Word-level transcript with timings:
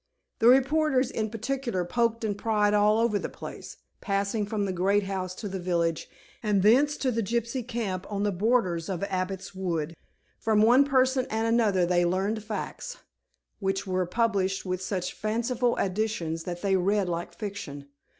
The 0.39 0.47
reporters 0.47 1.11
in 1.11 1.29
particular 1.29 1.85
poked 1.85 2.23
and 2.23 2.35
pried 2.35 2.73
all 2.73 2.97
over 2.97 3.19
the 3.19 3.29
place, 3.29 3.77
passing 4.01 4.47
from 4.47 4.65
the 4.65 4.73
great 4.73 5.03
house 5.03 5.35
to 5.35 5.47
the 5.47 5.59
village, 5.59 6.09
and 6.41 6.63
thence 6.63 6.97
to 6.97 7.11
the 7.11 7.21
gypsy 7.21 7.61
camp 7.67 8.11
on 8.11 8.23
the 8.23 8.31
borders 8.31 8.89
of 8.89 9.03
Abbot's 9.03 9.53
Wood. 9.53 9.95
From 10.39 10.63
one 10.63 10.85
person 10.85 11.27
and 11.29 11.45
another 11.45 11.85
they 11.85 12.03
learned 12.03 12.43
facts, 12.43 12.97
which 13.59 13.85
were 13.85 14.07
published 14.07 14.65
with 14.65 14.81
such 14.81 15.13
fanciful 15.13 15.77
additions 15.77 16.45
that 16.45 16.63
they 16.63 16.75
read 16.75 17.07
like 17.07 17.35
fiction. 17.35 17.85